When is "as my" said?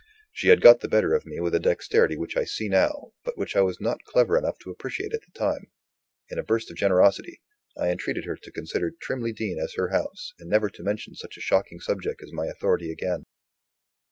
12.23-12.47